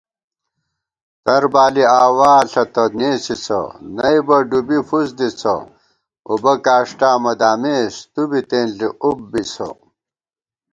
[1.23, 3.61] تر بالی آوا ݪہ تہ نېسِسہ
[3.95, 5.55] نئیبہ ڈُوبی فُس دِسہ
[5.93, 9.69] * اُبہ کاݭٹا مہ دامېس تُوبی تېنݪی اُب بِسہ